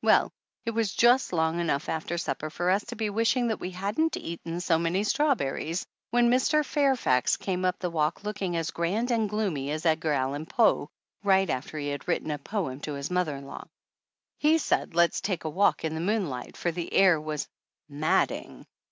[0.00, 0.30] Well,
[0.64, 4.16] it was just long enough after supper for us to be wishing that we hadn't
[4.16, 6.64] eaten so many strawberries when Mr.
[6.64, 9.72] Fairfax 2*4 THE ANNALS OF ANN came up the walk looking as grand and gloomy
[9.72, 10.88] as Edgar Allan Poe,
[11.24, 13.64] right after he had written & poem to his mother in law.
[14.38, 17.48] He said let's take a walk in the moonlight for the air was
[17.88, 18.68] madding.